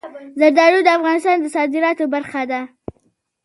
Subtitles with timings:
[0.39, 2.61] زردالو د افغانستان د صادراتو برخه ده.